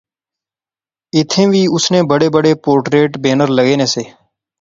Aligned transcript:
ایتھیں 1.15 1.47
وی 1.51 1.61
اس 1.75 1.85
نے 1.93 1.99
بڑے 2.11 2.27
بڑے 2.35 2.51
پورٹریٹ 2.63 3.11
بینر 3.23 3.49
لغے 3.57 3.75
نے 3.81 3.85
سے 3.93 4.01